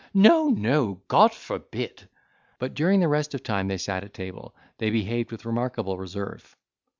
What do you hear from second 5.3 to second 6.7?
with remarkable reserve.